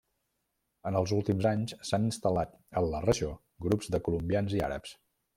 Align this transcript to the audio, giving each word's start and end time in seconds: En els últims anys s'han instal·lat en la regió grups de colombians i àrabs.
En 0.91 0.95
els 0.99 1.11
últims 1.17 1.47
anys 1.49 1.75
s'han 1.89 2.07
instal·lat 2.07 2.55
en 2.81 2.87
la 2.93 3.01
regió 3.07 3.29
grups 3.67 3.91
de 3.97 4.01
colombians 4.09 4.57
i 4.61 4.65
àrabs. 4.69 4.95